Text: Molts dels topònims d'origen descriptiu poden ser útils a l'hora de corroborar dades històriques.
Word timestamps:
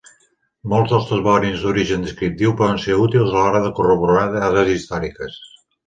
Molts 0.71 0.93
dels 0.93 1.05
topònims 1.09 1.65
d'origen 1.67 2.07
descriptiu 2.07 2.55
poden 2.63 2.83
ser 2.87 2.99
útils 3.05 3.31
a 3.35 3.39
l'hora 3.39 3.65
de 3.69 3.73
corroborar 3.81 4.29
dades 4.41 4.77
històriques. 4.79 5.43